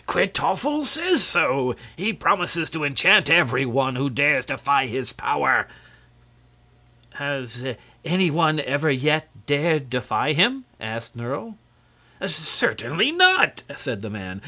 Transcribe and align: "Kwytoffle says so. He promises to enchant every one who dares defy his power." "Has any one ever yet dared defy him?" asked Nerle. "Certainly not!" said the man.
"Kwytoffle 0.07 0.83
says 0.85 1.23
so. 1.23 1.75
He 1.95 2.11
promises 2.11 2.71
to 2.71 2.83
enchant 2.83 3.29
every 3.29 3.67
one 3.67 3.95
who 3.95 4.09
dares 4.09 4.45
defy 4.47 4.87
his 4.87 5.13
power." 5.13 5.67
"Has 7.19 7.63
any 8.03 8.31
one 8.31 8.59
ever 8.61 8.89
yet 8.89 9.29
dared 9.45 9.91
defy 9.91 10.33
him?" 10.33 10.65
asked 10.79 11.15
Nerle. 11.15 11.55
"Certainly 12.25 13.11
not!" 13.11 13.61
said 13.77 14.01
the 14.01 14.09
man. 14.09 14.39